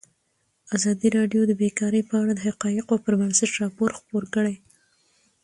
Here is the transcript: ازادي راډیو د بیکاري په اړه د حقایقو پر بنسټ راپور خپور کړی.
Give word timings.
ازادي 0.75 1.07
راډیو 1.17 1.41
د 1.47 1.51
بیکاري 1.61 2.01
په 2.09 2.15
اړه 2.21 2.31
د 2.35 2.39
حقایقو 2.47 2.95
پر 3.03 3.13
بنسټ 3.21 3.51
راپور 3.61 3.89
خپور 3.99 4.23
کړی. 4.35 4.55